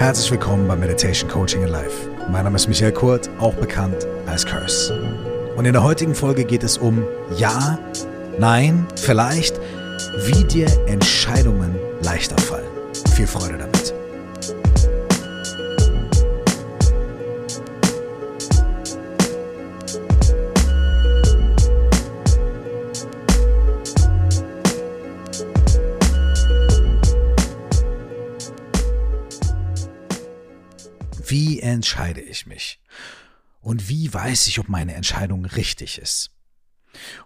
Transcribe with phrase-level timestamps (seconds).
[0.00, 2.08] Herzlich willkommen bei Meditation Coaching in Life.
[2.30, 4.98] Mein Name ist Michael Kurt, auch bekannt als Curse.
[5.58, 7.04] Und in der heutigen Folge geht es um
[7.36, 7.78] Ja,
[8.38, 9.60] Nein, vielleicht,
[10.24, 12.64] wie dir Entscheidungen leichter fallen.
[13.14, 13.92] Viel Freude damit.
[31.30, 32.80] Wie entscheide ich mich?
[33.60, 36.30] Und wie weiß ich, ob meine Entscheidung richtig ist?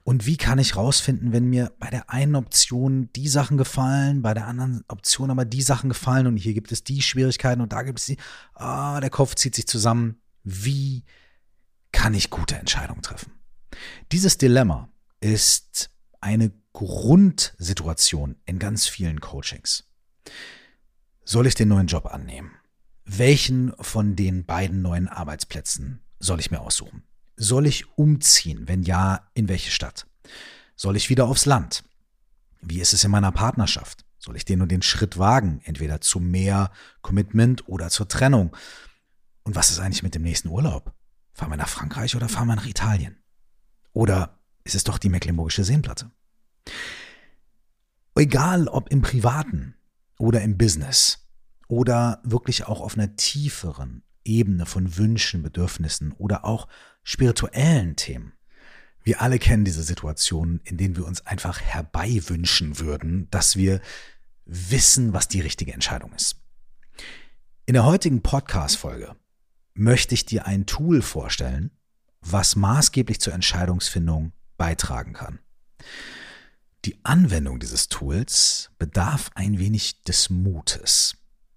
[0.03, 4.35] Und wie kann ich rausfinden, wenn mir bei der einen Option die Sachen gefallen, bei
[4.35, 7.83] der anderen Option aber die Sachen gefallen und hier gibt es die Schwierigkeiten und da
[7.83, 8.19] gibt es die,
[8.53, 10.21] ah, der Kopf zieht sich zusammen.
[10.43, 11.05] Wie
[11.93, 13.33] kann ich gute Entscheidungen treffen?
[14.13, 14.91] Dieses Dilemma
[15.21, 15.91] ist
[16.21, 19.85] eine Grundsituation in ganz vielen Coachings.
[21.25, 22.51] Soll ich den neuen Job annehmen?
[23.05, 27.03] Welchen von den beiden neuen Arbeitsplätzen soll ich mir aussuchen?
[27.37, 28.67] Soll ich umziehen?
[28.67, 30.07] Wenn ja, in welche Stadt?
[30.77, 31.85] Soll ich wieder aufs Land?
[32.61, 34.05] Wie ist es in meiner Partnerschaft?
[34.19, 36.71] Soll ich den und den Schritt wagen, entweder zu mehr
[37.03, 38.57] Commitment oder zur Trennung?
[39.43, 40.95] Und was ist eigentlich mit dem nächsten Urlaub?
[41.35, 43.19] Fahren wir nach Frankreich oder fahren wir nach Italien?
[43.93, 46.11] Oder ist es doch die Mecklenburgische Seenplatte?
[48.15, 49.75] Egal ob im Privaten
[50.19, 51.24] oder im Business,
[51.69, 56.69] oder wirklich auch auf einer tieferen Ebene von Wünschen, Bedürfnissen oder auch
[57.03, 58.33] spirituellen Themen.
[59.03, 63.81] Wir alle kennen diese Situationen, in denen wir uns einfach herbeiwünschen würden, dass wir
[64.47, 66.37] wissen, was die richtige Entscheidung ist.
[67.67, 69.15] In der heutigen Podcast-Folge
[69.75, 71.71] möchte ich dir ein Tool vorstellen,
[72.21, 75.41] was maßgeblich zur Entscheidungsfindung beitragen kann.
[76.85, 81.17] Die Anwendung dieses Tools bedarf ein wenig des Mutes.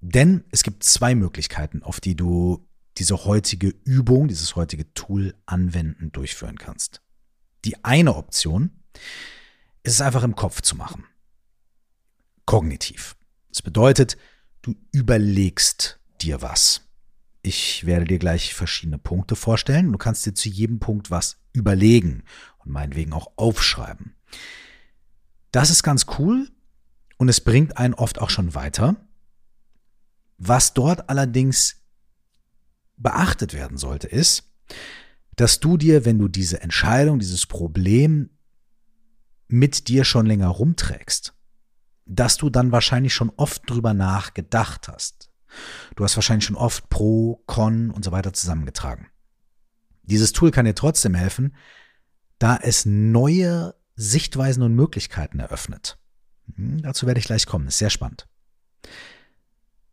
[0.09, 2.65] Denn es gibt zwei Möglichkeiten, auf die du
[2.97, 7.01] diese heutige Übung, dieses heutige Tool anwenden, durchführen kannst.
[7.65, 8.71] Die eine Option
[9.83, 11.03] ist es einfach im Kopf zu machen.
[12.45, 13.17] Kognitiv.
[13.49, 14.15] Das bedeutet,
[14.61, 16.87] du überlegst dir was.
[17.41, 19.91] Ich werde dir gleich verschiedene Punkte vorstellen.
[19.91, 22.23] Du kannst dir zu jedem Punkt was überlegen
[22.59, 24.15] und meinetwegen auch aufschreiben.
[25.51, 26.49] Das ist ganz cool
[27.17, 28.95] und es bringt einen oft auch schon weiter.
[30.37, 31.83] Was dort allerdings
[32.97, 34.51] beachtet werden sollte, ist,
[35.35, 38.29] dass du dir, wenn du diese Entscheidung, dieses Problem
[39.47, 41.33] mit dir schon länger rumträgst,
[42.05, 45.29] dass du dann wahrscheinlich schon oft drüber nachgedacht hast.
[45.95, 49.07] Du hast wahrscheinlich schon oft Pro, Con und so weiter zusammengetragen.
[50.03, 51.55] Dieses Tool kann dir trotzdem helfen,
[52.39, 55.97] da es neue Sichtweisen und Möglichkeiten eröffnet.
[56.55, 58.27] Hm, dazu werde ich gleich kommen, ist sehr spannend.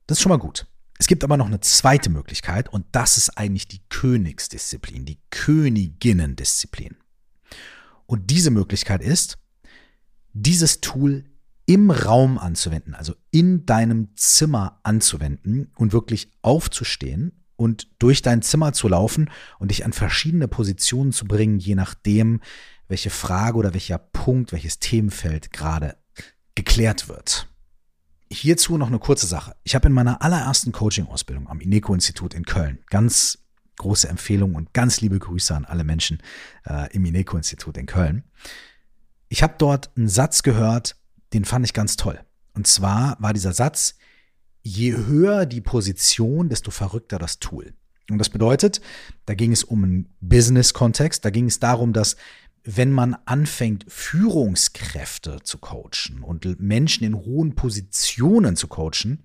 [0.07, 0.67] Das ist schon mal gut.
[0.99, 6.97] Es gibt aber noch eine zweite Möglichkeit und das ist eigentlich die Königsdisziplin, die Königinnendisziplin.
[8.07, 9.39] Und diese Möglichkeit ist,
[10.33, 11.25] dieses Tool
[11.67, 18.73] im Raum anzuwenden, also in deinem Zimmer anzuwenden und wirklich aufzustehen und durch dein Zimmer
[18.73, 22.41] zu laufen und dich an verschiedene Positionen zu bringen, je nachdem,
[22.89, 25.97] welche Frage oder welcher Punkt, welches Themenfeld gerade
[26.55, 27.49] geklärt wird.
[28.31, 29.55] Hierzu noch eine kurze Sache.
[29.63, 33.39] Ich habe in meiner allerersten Coaching-Ausbildung am Ineco-Institut in Köln ganz
[33.77, 36.23] große Empfehlung und ganz liebe Grüße an alle Menschen
[36.67, 38.25] äh, im Ineco-Institut in Köln.
[39.29, 40.97] Ich habe dort einen Satz gehört,
[41.33, 42.21] den fand ich ganz toll.
[42.55, 43.97] Und zwar war dieser Satz,
[44.63, 47.75] je höher die Position, desto verrückter das Tool.
[48.11, 48.81] Und das bedeutet,
[49.27, 52.17] da ging es um einen Business-Kontext, da ging es darum, dass
[52.65, 59.23] wenn man anfängt, Führungskräfte zu coachen und Menschen in hohen Positionen zu coachen,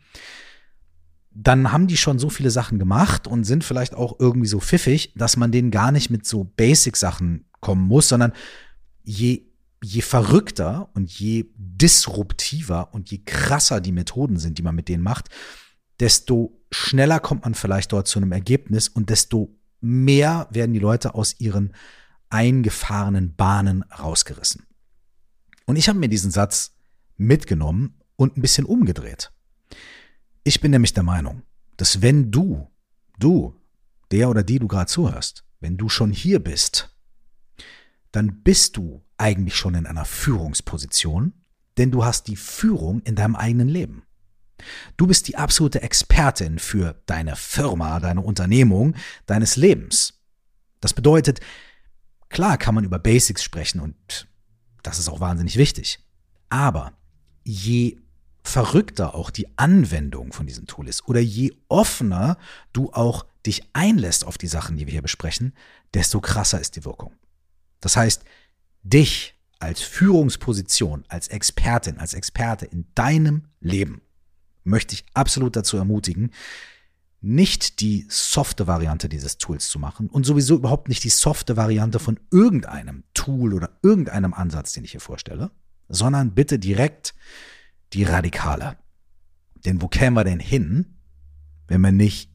[1.31, 5.13] dann haben die schon so viele Sachen gemacht und sind vielleicht auch irgendwie so pfiffig,
[5.16, 8.33] dass man denen gar nicht mit so Basic-Sachen kommen muss, sondern
[9.03, 9.44] je,
[9.81, 15.03] je verrückter und je disruptiver und je krasser die Methoden sind, die man mit denen
[15.03, 15.29] macht,
[16.01, 21.15] desto schneller kommt man vielleicht dort zu einem Ergebnis und desto mehr werden die Leute
[21.15, 21.74] aus ihren
[22.29, 24.65] eingefahrenen Bahnen rausgerissen.
[25.65, 26.73] Und ich habe mir diesen Satz
[27.17, 29.31] mitgenommen und ein bisschen umgedreht.
[30.43, 31.43] Ich bin nämlich der Meinung,
[31.77, 32.69] dass wenn du,
[33.19, 33.55] du,
[34.11, 36.95] der oder die du gerade zuhörst, wenn du schon hier bist,
[38.11, 41.33] dann bist du eigentlich schon in einer Führungsposition,
[41.77, 44.03] denn du hast die Führung in deinem eigenen Leben.
[44.97, 48.95] Du bist die absolute Expertin für deine Firma, deine Unternehmung,
[49.25, 50.19] deines Lebens.
[50.81, 51.39] Das bedeutet,
[52.29, 54.27] Klar kann man über Basics sprechen und
[54.83, 55.99] das ist auch wahnsinnig wichtig.
[56.49, 56.93] Aber
[57.43, 57.97] je
[58.43, 62.37] verrückter auch die Anwendung von diesem Tool ist oder je offener
[62.73, 65.53] du auch dich einlässt auf die Sachen, die wir hier besprechen,
[65.93, 67.13] desto krasser ist die Wirkung.
[67.79, 68.23] Das heißt,
[68.83, 74.01] dich als Führungsposition, als Expertin, als Experte in deinem Leben
[74.63, 76.31] möchte ich absolut dazu ermutigen,
[77.21, 82.00] nicht die softe Variante dieses Tools zu machen und sowieso überhaupt nicht die softe Variante
[82.00, 85.51] von irgendeinem Tool oder irgendeinem Ansatz, den ich hier vorstelle,
[85.89, 87.13] sondern bitte direkt
[87.94, 88.77] die radikale.
[89.66, 90.98] Denn wo kämen wir denn hin,
[91.68, 92.31] wenn wir nicht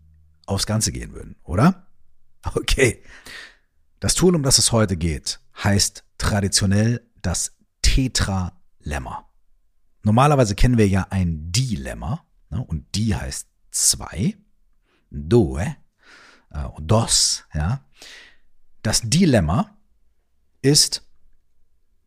[0.46, 1.86] aufs Ganze gehen würden, oder?
[2.54, 3.02] Okay.
[4.00, 9.30] Das Tool, um das es heute geht, heißt traditionell das Tetralemma.
[10.02, 14.36] Normalerweise kennen wir ja ein Dilemma ne, und die heißt zwei,
[15.14, 15.76] due
[16.50, 17.84] äh, dos, ja.
[18.82, 19.76] Das Dilemma
[20.62, 21.02] ist,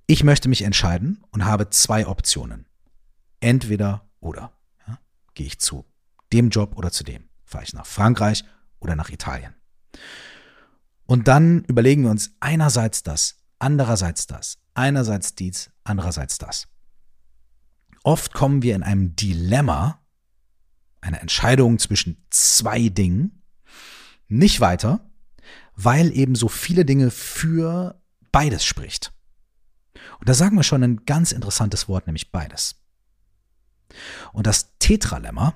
[0.05, 2.65] ich möchte mich entscheiden und habe zwei Optionen.
[3.39, 4.53] Entweder oder.
[4.87, 4.99] Ja?
[5.33, 5.85] Gehe ich zu
[6.31, 7.29] dem Job oder zu dem.
[7.45, 8.43] Fahre ich nach Frankreich
[8.79, 9.53] oder nach Italien.
[11.05, 16.67] Und dann überlegen wir uns einerseits das, andererseits das, einerseits dies, andererseits das.
[18.03, 20.01] Oft kommen wir in einem Dilemma,
[21.01, 23.43] eine Entscheidung zwischen zwei Dingen,
[24.27, 25.09] nicht weiter,
[25.75, 28.01] weil eben so viele Dinge für
[28.31, 29.13] beides spricht.
[30.19, 32.83] Und da sagen wir schon ein ganz interessantes Wort, nämlich beides.
[34.33, 35.53] Und das Tetralemma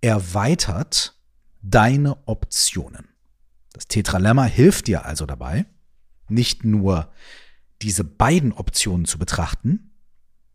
[0.00, 1.16] erweitert
[1.60, 3.08] deine Optionen.
[3.72, 5.66] Das Tetralemma hilft dir also dabei,
[6.28, 7.12] nicht nur
[7.80, 9.92] diese beiden Optionen zu betrachten,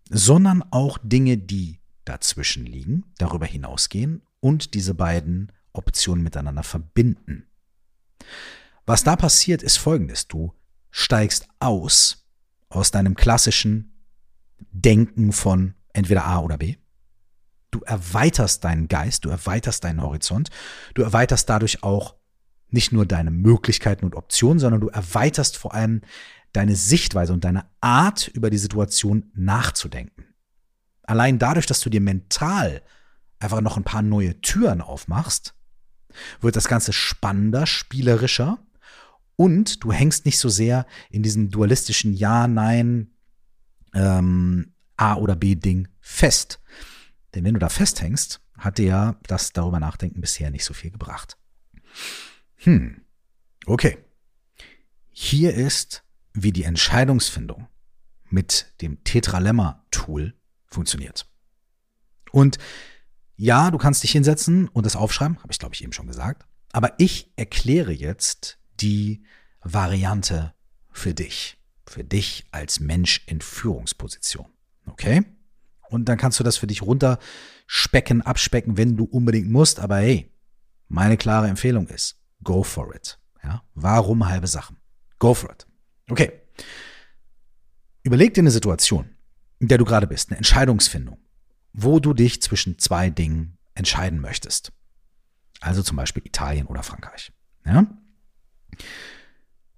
[0.09, 7.47] sondern auch Dinge, die dazwischen liegen, darüber hinausgehen und diese beiden Optionen miteinander verbinden.
[8.85, 10.27] Was da passiert, ist folgendes.
[10.27, 10.53] Du
[10.91, 12.27] steigst aus
[12.69, 13.93] aus deinem klassischen
[14.71, 16.75] Denken von entweder A oder B.
[17.71, 20.49] Du erweiterst deinen Geist, du erweiterst deinen Horizont,
[20.93, 22.15] du erweiterst dadurch auch
[22.69, 26.01] nicht nur deine Möglichkeiten und Optionen, sondern du erweiterst vor allem
[26.53, 30.25] deine Sichtweise und deine Art, über die Situation nachzudenken.
[31.07, 32.83] Allein dadurch, dass du dir mental
[33.39, 35.55] einfach noch ein paar neue Türen aufmachst,
[36.41, 38.59] wird das Ganze spannender, spielerischer
[39.35, 43.11] und du hängst nicht so sehr in diesem dualistischen Ja, Nein,
[43.93, 46.59] ähm, A oder B-Ding fest.
[47.33, 50.91] Denn wenn du da festhängst, hat dir ja das darüber nachdenken bisher nicht so viel
[50.91, 51.37] gebracht.
[52.55, 53.01] Hm,
[53.65, 53.97] okay.
[55.09, 56.03] Hier ist,
[56.33, 57.67] wie die Entscheidungsfindung
[58.29, 60.33] mit dem Tetralemma-Tool
[60.67, 61.25] funktioniert.
[62.31, 62.57] Und
[63.35, 66.45] ja, du kannst dich hinsetzen und das aufschreiben, habe ich glaube ich eben schon gesagt.
[66.71, 69.23] Aber ich erkläre jetzt die
[69.61, 70.53] Variante
[70.91, 74.47] für dich, für dich als Mensch in Führungsposition.
[74.85, 75.23] Okay?
[75.89, 79.79] Und dann kannst du das für dich runterspecken, abspecken, wenn du unbedingt musst.
[79.79, 80.31] Aber hey,
[80.87, 83.19] meine klare Empfehlung ist, go for it.
[83.43, 83.63] Ja?
[83.73, 84.77] Warum halbe Sachen?
[85.19, 85.65] Go for it.
[86.09, 86.31] Okay.
[88.03, 89.16] Überleg dir eine Situation,
[89.59, 91.19] in der du gerade bist, eine Entscheidungsfindung,
[91.73, 94.71] wo du dich zwischen zwei Dingen entscheiden möchtest.
[95.59, 97.31] Also zum Beispiel Italien oder Frankreich.
[97.65, 97.87] Ja?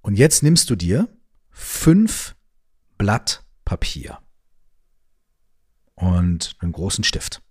[0.02, 1.08] Und jetzt nimmst du dir
[1.50, 2.36] fünf
[2.98, 4.20] Blatt Papier
[5.96, 7.42] und einen großen Stift.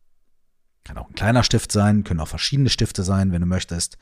[0.85, 3.99] Kann auch ein kleiner Stift sein, können auch verschiedene Stifte sein, wenn du möchtest.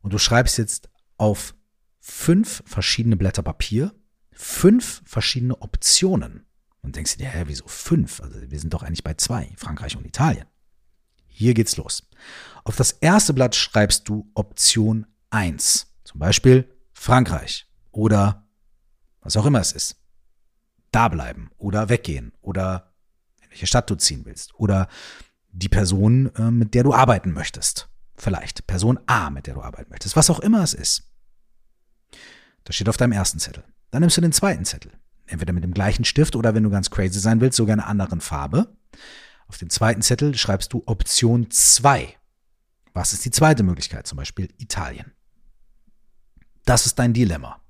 [0.00, 1.54] Und du schreibst jetzt auf
[2.00, 3.94] fünf verschiedene Blätter Papier
[4.32, 6.46] fünf verschiedene Optionen.
[6.82, 8.20] Und denkst dir, hä, wieso fünf?
[8.20, 10.46] Also wir sind doch eigentlich bei zwei, Frankreich und Italien.
[11.28, 12.08] Hier geht's los.
[12.64, 15.86] Auf das erste Blatt schreibst du Option 1.
[16.04, 18.46] Zum Beispiel Frankreich oder
[19.20, 19.96] was auch immer es ist.
[20.92, 22.92] Da bleiben oder weggehen oder
[23.42, 24.88] in welche Stadt du ziehen willst oder
[25.52, 27.88] die Person, äh, mit der du arbeiten möchtest.
[28.16, 30.16] Vielleicht Person A, mit der du arbeiten möchtest.
[30.16, 31.04] Was auch immer es ist.
[32.64, 33.64] Das steht auf deinem ersten Zettel.
[33.90, 34.92] Dann nimmst du den zweiten Zettel.
[35.30, 38.20] Entweder mit dem gleichen Stift oder wenn du ganz crazy sein willst, sogar einer anderen
[38.20, 38.76] Farbe.
[39.46, 42.16] Auf den zweiten Zettel schreibst du Option 2.
[42.92, 44.06] Was ist die zweite Möglichkeit?
[44.06, 45.12] Zum Beispiel Italien.
[46.64, 47.60] Das ist dein Dilemma.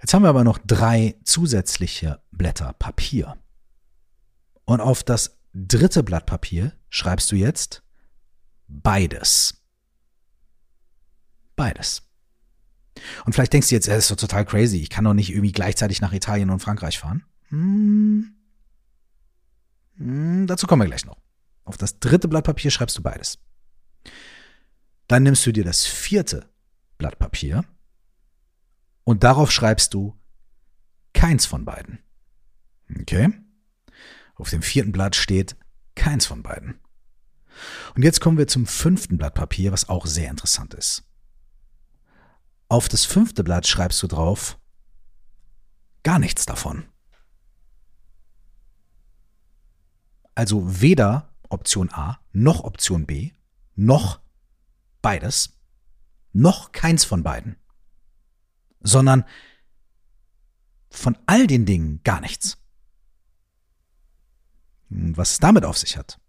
[0.00, 3.36] Jetzt haben wir aber noch drei zusätzliche Blätter Papier.
[4.64, 7.82] Und auf das dritte Blatt Papier schreibst du jetzt
[8.68, 9.62] beides.
[11.56, 12.09] Beides.
[13.24, 14.78] Und vielleicht denkst du jetzt, das ist doch total crazy.
[14.78, 17.24] Ich kann doch nicht irgendwie gleichzeitig nach Italien und Frankreich fahren.
[17.48, 18.34] Hm.
[19.96, 21.18] Hm, dazu kommen wir gleich noch.
[21.64, 23.38] Auf das dritte Blatt Papier schreibst du beides.
[25.08, 26.48] Dann nimmst du dir das vierte
[26.98, 27.64] Blatt Papier
[29.04, 30.16] und darauf schreibst du
[31.12, 31.98] keins von beiden.
[33.00, 33.30] Okay?
[34.36, 35.56] Auf dem vierten Blatt steht
[35.94, 36.80] keins von beiden.
[37.94, 41.02] Und jetzt kommen wir zum fünften Blatt Papier, was auch sehr interessant ist.
[42.70, 44.56] Auf das fünfte Blatt schreibst du drauf
[46.04, 46.84] gar nichts davon.
[50.36, 53.32] Also weder Option A noch Option B
[53.74, 54.20] noch
[55.02, 55.58] beides,
[56.32, 57.56] noch keins von beiden,
[58.80, 59.24] sondern
[60.90, 62.56] von all den Dingen gar nichts.
[64.90, 66.20] Und was es damit auf sich hat,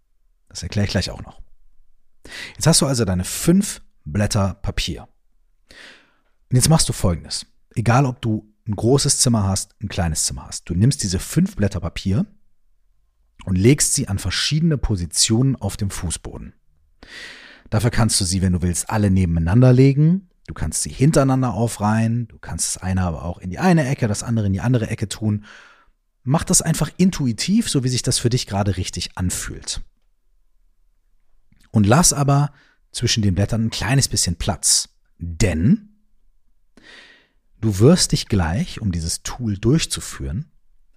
[0.48, 1.40] das erkläre ich gleich auch noch.
[2.54, 5.08] Jetzt hast du also deine fünf Blätter Papier.
[6.52, 7.46] Und jetzt machst du folgendes.
[7.74, 10.68] Egal, ob du ein großes Zimmer hast, ein kleines Zimmer hast.
[10.68, 12.26] Du nimmst diese fünf Blätter Papier
[13.46, 16.52] und legst sie an verschiedene Positionen auf dem Fußboden.
[17.70, 20.28] Dafür kannst du sie, wenn du willst, alle nebeneinander legen.
[20.46, 22.28] Du kannst sie hintereinander aufreihen.
[22.28, 24.88] Du kannst das eine aber auch in die eine Ecke, das andere in die andere
[24.88, 25.46] Ecke tun.
[26.22, 29.80] Mach das einfach intuitiv, so wie sich das für dich gerade richtig anfühlt.
[31.70, 32.52] Und lass aber
[32.90, 34.90] zwischen den Blättern ein kleines bisschen Platz.
[35.16, 35.88] Denn
[37.62, 40.52] du wirst dich gleich, um dieses Tool durchzuführen,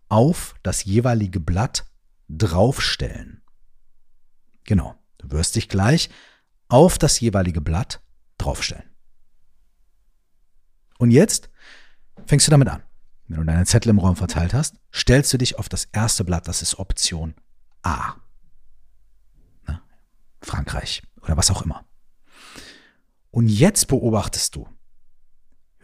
[0.10, 1.86] auf das jeweilige Blatt
[2.27, 3.41] draufstellen.
[4.65, 6.10] Genau, du wirst dich gleich
[6.67, 8.01] auf das jeweilige Blatt
[8.38, 8.89] draufstellen.
[10.98, 11.50] Und jetzt
[12.25, 12.84] fängst du damit an.
[13.27, 16.48] Wenn du deine Zettel im Raum verteilt hast, stellst du dich auf das erste Blatt,
[16.48, 17.36] das ist Option
[17.81, 18.15] A.
[20.41, 21.86] Frankreich oder was auch immer.
[23.31, 24.67] Und jetzt beobachtest du,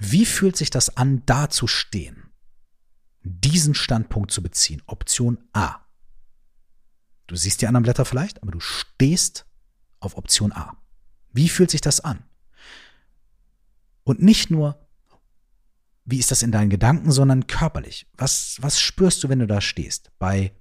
[0.04, 2.32] wie fühlt sich das an, da zu stehen?
[3.22, 4.82] Diesen Standpunkt zu beziehen.
[4.88, 5.76] Option A.
[7.28, 9.46] Du siehst die anderen Blätter vielleicht, aber du stehst
[10.00, 10.76] auf Option A.
[11.34, 12.24] Wie fühlt sich das an?
[14.04, 14.90] Und nicht nur,
[16.04, 18.08] wie ist das in deinen Gedanken, sondern körperlich.
[18.18, 20.12] Was, was spürst du, wenn du da stehst?
[20.18, 20.56] Bei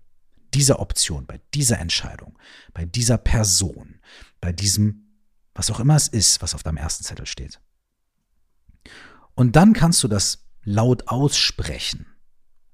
[0.52, 2.38] dieser Option, bei dieser Entscheidung,
[2.74, 4.00] bei dieser Person,
[4.38, 5.16] bei diesem,
[5.54, 7.58] was auch immer es ist, was auf deinem ersten Zettel steht.
[9.34, 12.06] Und dann kannst du das laut aussprechen.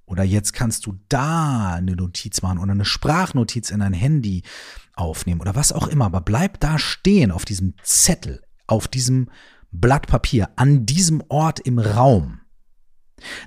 [0.07, 4.43] Oder jetzt kannst du da eine Notiz machen oder eine Sprachnotiz in dein Handy
[4.95, 6.07] aufnehmen oder was auch immer.
[6.07, 9.31] Aber bleib da stehen auf diesem Zettel, auf diesem
[9.73, 12.41] Blatt Papier, an diesem Ort im Raum.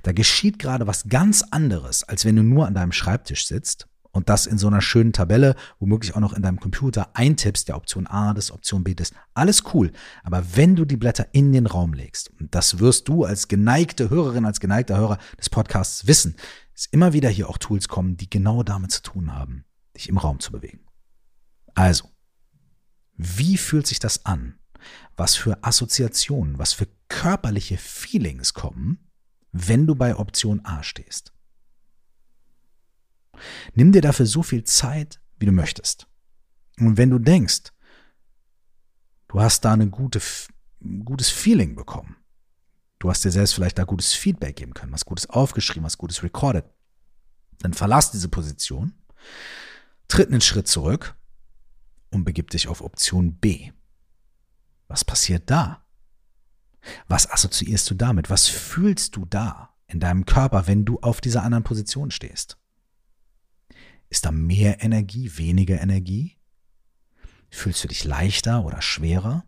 [0.04, 4.30] Da geschieht gerade was ganz anderes, als wenn du nur an deinem Schreibtisch sitzt und
[4.30, 8.08] das in so einer schönen Tabelle, womöglich auch noch in deinem Computer eintippst, der Option
[8.08, 9.92] A, das Option B, das alles cool.
[10.24, 14.10] Aber wenn du die Blätter in den Raum legst, und das wirst du als geneigte
[14.10, 16.36] Hörerin, als geneigter Hörer des Podcasts wissen,
[16.74, 20.18] dass immer wieder hier auch Tools kommen, die genau damit zu tun haben, dich im
[20.18, 20.86] Raum zu bewegen.
[21.76, 22.10] Also,
[23.16, 24.56] wie fühlt sich das an?
[25.18, 29.10] Was für Assoziationen, was für körperliche Feelings kommen,
[29.52, 31.34] wenn du bei Option A stehst.
[33.74, 36.08] Nimm dir dafür so viel Zeit, wie du möchtest.
[36.80, 37.72] Und wenn du denkst,
[39.28, 40.22] du hast da ein gute,
[41.04, 42.16] gutes Feeling bekommen,
[43.00, 46.24] du hast dir selbst vielleicht da gutes Feedback geben können, was Gutes aufgeschrieben, was Gutes
[46.24, 46.66] recorded,
[47.60, 48.94] dann verlass diese Position,
[50.08, 51.16] tritt einen Schritt zurück
[52.10, 53.72] und begib dich auf Option B.
[54.88, 55.84] Was passiert da?
[57.08, 58.30] Was assoziierst du damit?
[58.30, 62.58] Was fühlst du da in deinem Körper, wenn du auf dieser anderen Position stehst?
[64.10, 66.38] Ist da mehr Energie, weniger Energie?
[67.50, 69.46] Fühlst du dich leichter oder schwerer?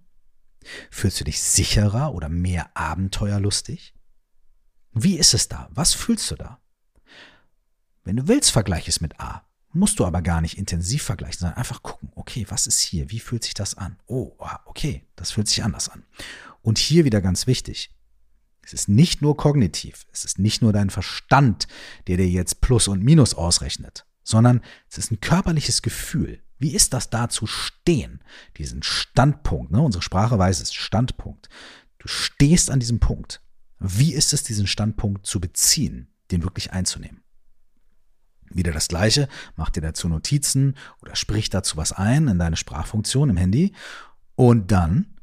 [0.89, 3.93] Fühlst du dich sicherer oder mehr abenteuerlustig?
[4.93, 5.69] Wie ist es da?
[5.71, 6.59] Was fühlst du da?
[8.03, 9.47] Wenn du willst, vergleich es mit A.
[9.73, 13.09] Musst du aber gar nicht intensiv vergleichen, sondern einfach gucken, okay, was ist hier?
[13.09, 13.97] Wie fühlt sich das an?
[14.05, 16.03] Oh, okay, das fühlt sich anders an.
[16.61, 17.95] Und hier wieder ganz wichtig.
[18.61, 21.67] Es ist nicht nur kognitiv, es ist nicht nur dein Verstand,
[22.07, 26.41] der dir jetzt Plus und Minus ausrechnet, sondern es ist ein körperliches Gefühl.
[26.57, 28.23] Wie ist das da zu stehen?
[28.57, 29.81] Diesen Standpunkt, ne?
[29.81, 31.49] unsere Sprache weiß es, Standpunkt.
[31.97, 33.41] Du stehst an diesem Punkt.
[33.79, 37.23] Wie ist es, diesen Standpunkt zu beziehen, den wirklich einzunehmen?
[38.53, 43.29] Wieder das Gleiche, mach dir dazu Notizen oder sprich dazu was ein in deine Sprachfunktion
[43.29, 43.73] im Handy
[44.35, 45.15] und dann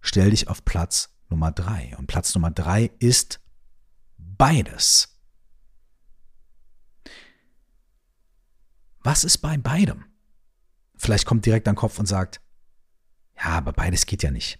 [0.00, 1.96] stell dich auf Platz Nummer drei.
[1.98, 3.40] Und Platz Nummer drei ist
[4.18, 5.13] beides.
[9.04, 10.06] Was ist bei beidem?
[10.96, 12.40] Vielleicht kommt direkt dein Kopf und sagt,
[13.36, 14.58] ja, aber beides geht ja nicht.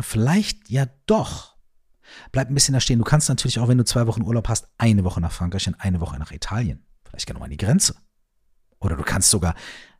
[0.00, 1.56] Vielleicht ja doch.
[2.32, 2.98] Bleib ein bisschen da stehen.
[2.98, 5.74] Du kannst natürlich auch, wenn du zwei Wochen Urlaub hast, eine Woche nach Frankreich und
[5.74, 6.84] eine Woche nach Italien.
[7.04, 7.94] Vielleicht genau an die Grenze.
[8.80, 9.54] Oder du kannst sogar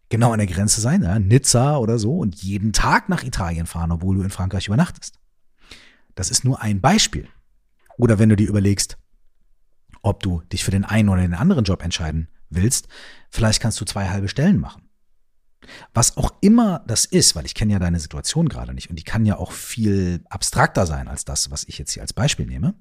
[0.08, 3.92] genau an der Grenze sein, ja, Nizza oder so, und jeden Tag nach Italien fahren,
[3.92, 5.18] obwohl du in Frankreich übernachtest.
[6.14, 7.28] Das ist nur ein Beispiel.
[7.98, 8.96] Oder wenn du dir überlegst,
[10.00, 12.88] ob du dich für den einen oder den anderen Job entscheiden willst,
[13.30, 14.88] vielleicht kannst du zwei halbe Stellen machen.
[15.94, 19.04] Was auch immer das ist, weil ich kenne ja deine Situation gerade nicht und die
[19.04, 22.74] kann ja auch viel abstrakter sein als das, was ich jetzt hier als Beispiel nehme.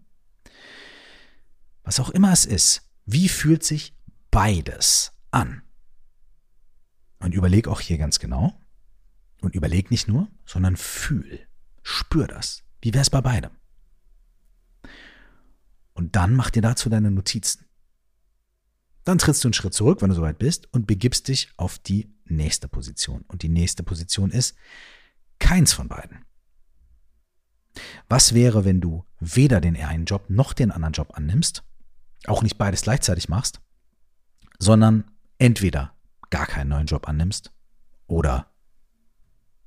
[1.84, 3.96] Was auch immer es ist, wie fühlt sich
[4.30, 5.62] beides an?
[7.20, 8.60] Und überleg auch hier ganz genau.
[9.42, 11.48] Und überleg nicht nur, sondern fühl.
[11.84, 12.63] Spür das.
[12.82, 13.51] Wie wäre es bei beidem?
[15.94, 17.66] Und dann mach dir dazu deine Notizen.
[19.12, 22.15] Dann trittst du einen Schritt zurück, wenn du soweit bist, und begibst dich auf die
[22.24, 23.25] nächste Position.
[23.27, 24.56] Und die nächste Position ist
[25.38, 26.24] keins von beiden.
[28.08, 31.62] Was wäre, wenn du weder den einen Job noch den anderen Job annimmst,
[32.25, 33.60] auch nicht beides gleichzeitig machst,
[34.60, 35.94] sondern entweder
[36.30, 37.51] gar keinen neuen Job annimmst
[38.08, 38.50] oder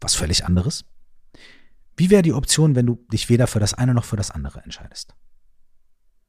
[0.00, 0.86] was völlig anderes?
[1.98, 4.62] Wie wäre die Option, wenn du dich weder für das eine noch für das andere
[4.62, 5.14] entscheidest?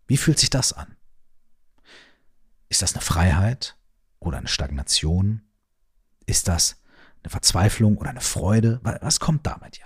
[0.05, 0.97] Wie fühlt sich das an?
[2.69, 3.77] Ist das eine Freiheit
[4.19, 5.41] oder eine Stagnation?
[6.25, 6.81] Ist das
[7.23, 8.79] eine Verzweiflung oder eine Freude?
[8.83, 9.85] Was kommt da bei dir?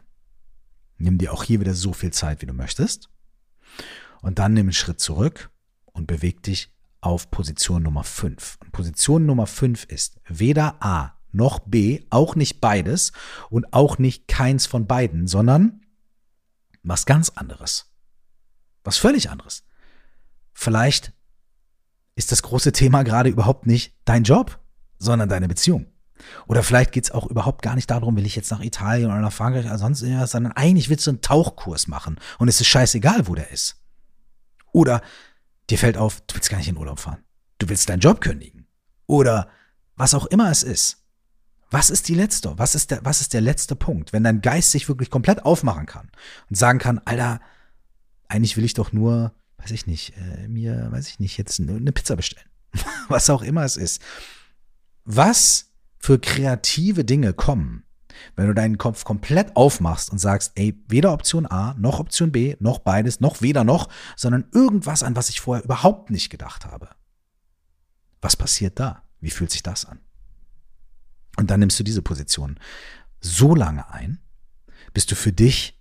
[0.98, 3.10] Nimm dir auch hier wieder so viel Zeit, wie du möchtest.
[4.22, 5.50] Und dann nimm einen Schritt zurück
[5.86, 8.58] und beweg dich auf Position Nummer 5.
[8.62, 13.12] Und Position Nummer 5 ist weder A noch B, auch nicht beides
[13.50, 15.86] und auch nicht keins von beiden, sondern
[16.84, 17.92] was ganz anderes.
[18.84, 19.64] Was völlig anderes.
[20.54, 21.14] Vielleicht
[22.20, 24.60] ist das große Thema gerade überhaupt nicht dein Job,
[24.98, 25.86] sondern deine Beziehung.
[26.48, 29.22] Oder vielleicht geht es auch überhaupt gar nicht darum, will ich jetzt nach Italien oder
[29.22, 32.68] nach Frankreich oder sonst irgendwas, sondern eigentlich willst du einen Tauchkurs machen und es ist
[32.68, 33.82] scheißegal, wo der ist.
[34.74, 35.02] Oder
[35.70, 37.24] dir fällt auf, du willst gar nicht in Urlaub fahren.
[37.58, 38.68] Du willst deinen Job kündigen.
[39.08, 39.48] Oder
[39.96, 40.98] was auch immer es ist.
[41.72, 42.58] Was ist die letzte?
[42.58, 44.12] Was ist der, was ist der letzte Punkt?
[44.12, 46.12] Wenn dein Geist sich wirklich komplett aufmachen kann
[46.50, 47.40] und sagen kann, Alter,
[48.28, 51.92] eigentlich will ich doch nur weiß ich nicht, äh, mir, weiß ich nicht, jetzt eine
[51.92, 52.50] Pizza bestellen.
[53.08, 54.02] Was auch immer es ist.
[55.06, 57.84] Was für kreative Dinge kommen,
[58.36, 62.56] wenn du deinen Kopf komplett aufmachst und sagst, ey, weder Option A, noch Option B,
[62.60, 66.90] noch beides, noch weder noch, sondern irgendwas, an was ich vorher überhaupt nicht gedacht habe.
[68.22, 69.04] Was passiert da?
[69.20, 70.00] Wie fühlt sich das an?
[71.38, 72.60] Und dann nimmst du diese Position
[73.22, 74.20] so lange ein,
[74.94, 75.80] bis du für dich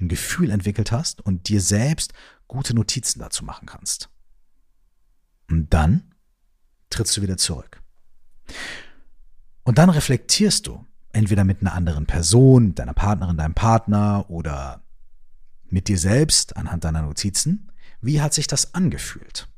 [0.00, 2.12] ein Gefühl entwickelt hast und dir selbst
[2.52, 4.10] gute Notizen dazu machen kannst.
[5.48, 6.14] Und dann
[6.90, 7.82] trittst du wieder zurück.
[9.62, 14.82] Und dann reflektierst du, entweder mit einer anderen Person, deiner Partnerin, deinem Partner oder
[15.64, 19.48] mit dir selbst anhand deiner Notizen, wie hat sich das angefühlt?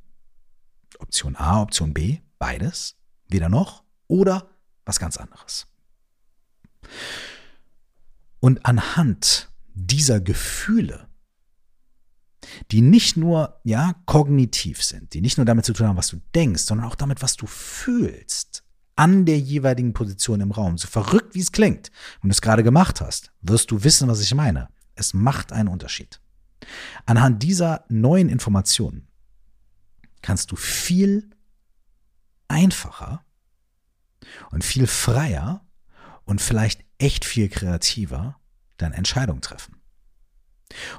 [1.00, 2.94] Option A, Option B, beides,
[3.28, 4.50] weder noch oder
[4.85, 5.66] was ganz anderes.
[8.38, 11.09] Und anhand dieser Gefühle
[12.70, 16.20] die nicht nur, ja, kognitiv sind, die nicht nur damit zu tun haben, was du
[16.34, 18.64] denkst, sondern auch damit, was du fühlst
[18.96, 20.78] an der jeweiligen Position im Raum.
[20.78, 21.90] So verrückt, wie es klingt,
[22.20, 24.68] wenn du es gerade gemacht hast, wirst du wissen, was ich meine.
[24.94, 26.20] Es macht einen Unterschied.
[27.06, 29.08] Anhand dieser neuen Informationen
[30.22, 31.30] kannst du viel
[32.48, 33.24] einfacher
[34.50, 35.66] und viel freier
[36.24, 38.40] und vielleicht echt viel kreativer
[38.76, 39.80] deine Entscheidung treffen.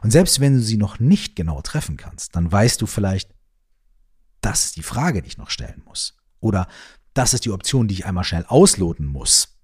[0.01, 3.33] Und selbst wenn du sie noch nicht genau treffen kannst, dann weißt du vielleicht,
[4.41, 6.17] das ist die Frage, die ich noch stellen muss.
[6.39, 6.67] Oder
[7.13, 9.57] das ist die Option, die ich einmal schnell ausloten muss.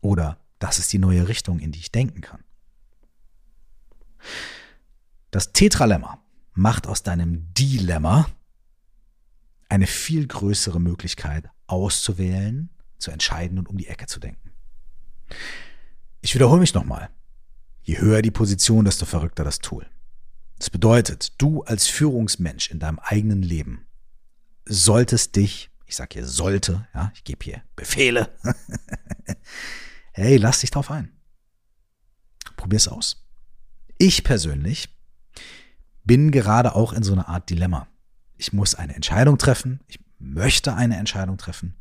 [0.00, 2.44] Oder das ist die neue Richtung, in die ich denken kann.
[5.30, 6.22] Das Tetralemma
[6.54, 8.28] macht aus deinem Dilemma
[9.68, 14.52] eine viel größere Möglichkeit auszuwählen, zu entscheiden und um die Ecke zu denken.
[16.20, 17.10] Ich wiederhole mich nochmal.
[17.86, 19.86] Je höher die Position, desto verrückter das Tool.
[20.58, 23.86] Das bedeutet, du als Führungsmensch in deinem eigenen Leben
[24.64, 28.34] solltest dich, ich sage hier sollte, ja, ich gebe hier Befehle.
[30.12, 31.12] hey, lass dich drauf ein.
[32.56, 33.24] Probier's aus.
[33.98, 34.88] Ich persönlich
[36.02, 37.86] bin gerade auch in so einer Art Dilemma.
[38.36, 39.78] Ich muss eine Entscheidung treffen.
[39.86, 41.76] Ich möchte eine Entscheidung treffen.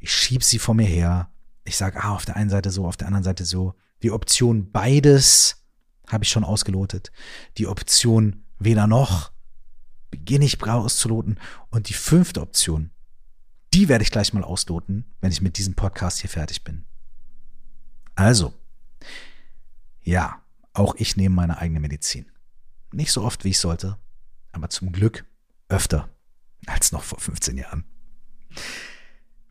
[0.00, 1.30] Ich schieb sie vor mir her.
[1.62, 3.76] Ich sage, ah, auf der einen Seite so, auf der anderen Seite so.
[4.02, 5.64] Die Option beides
[6.06, 7.10] habe ich schon ausgelotet.
[7.56, 9.32] Die Option weder noch
[10.10, 11.38] beginne ich auszuloten.
[11.70, 12.90] Und die fünfte Option,
[13.74, 16.84] die werde ich gleich mal ausloten, wenn ich mit diesem Podcast hier fertig bin.
[18.14, 18.54] Also,
[20.02, 22.26] ja, auch ich nehme meine eigene Medizin.
[22.92, 23.98] Nicht so oft, wie ich sollte,
[24.52, 25.24] aber zum Glück
[25.68, 26.08] öfter
[26.66, 27.84] als noch vor 15 Jahren.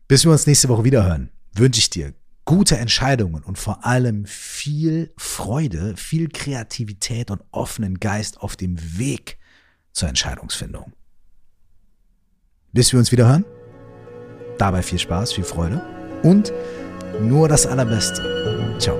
[0.08, 2.14] Bis wir uns nächste Woche wieder hören, wünsche ich dir
[2.48, 9.36] gute Entscheidungen und vor allem viel Freude, viel Kreativität und offenen Geist auf dem Weg
[9.92, 10.94] zur Entscheidungsfindung.
[12.72, 13.44] Bis wir uns wieder hören,
[14.56, 15.82] dabei viel Spaß, viel Freude
[16.22, 16.50] und
[17.20, 18.22] nur das Allerbeste.
[18.78, 18.96] Ciao.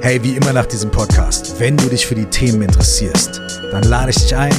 [0.00, 4.12] Hey, wie immer nach diesem Podcast, wenn du dich für die Themen interessierst, dann lade
[4.12, 4.54] ich dich ein,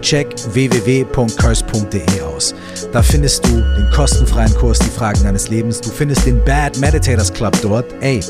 [0.00, 2.54] check www.curse.de aus.
[2.92, 5.80] Da findest du den kostenfreien Kurs Die Fragen deines Lebens.
[5.80, 7.86] Du findest den Bad Meditators Club dort.
[8.00, 8.20] Ey,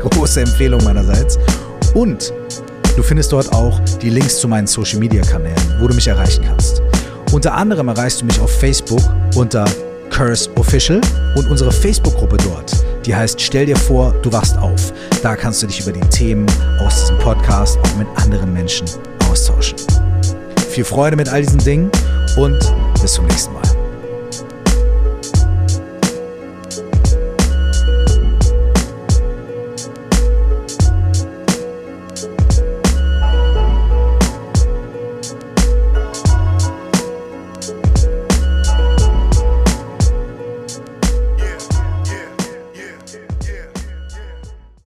[0.00, 1.38] große Empfehlung meinerseits.
[1.94, 2.32] Und
[2.96, 6.44] du findest dort auch die Links zu meinen Social Media Kanälen, wo du mich erreichen
[6.46, 6.82] kannst.
[7.32, 9.02] Unter anderem erreichst du mich auf Facebook
[9.34, 9.64] unter
[10.10, 11.00] Curse Official
[11.34, 12.72] und unsere Facebook-Gruppe dort.
[13.06, 14.92] Die heißt Stell dir vor, du wachst auf.
[15.22, 16.46] Da kannst du dich über die Themen
[16.80, 18.86] aus diesem Podcast auch mit anderen Menschen
[19.30, 19.76] austauschen.
[20.72, 21.90] Viel Freude mit all diesen Dingen
[22.38, 22.58] und
[23.02, 23.71] bis zum nächsten Mal.